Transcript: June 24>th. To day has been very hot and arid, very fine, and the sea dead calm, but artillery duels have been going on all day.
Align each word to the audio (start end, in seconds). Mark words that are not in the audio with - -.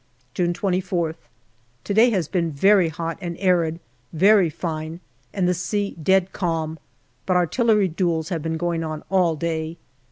June 0.33 0.51
24>th. 0.51 1.17
To 1.83 1.93
day 1.93 2.09
has 2.09 2.27
been 2.27 2.49
very 2.51 2.89
hot 2.89 3.19
and 3.21 3.37
arid, 3.39 3.79
very 4.11 4.49
fine, 4.49 4.99
and 5.31 5.47
the 5.47 5.53
sea 5.53 5.95
dead 6.01 6.33
calm, 6.33 6.79
but 7.27 7.37
artillery 7.37 7.87
duels 7.87 8.29
have 8.29 8.41
been 8.41 8.57
going 8.57 8.83
on 8.83 9.03
all 9.11 9.35
day. 9.35 9.77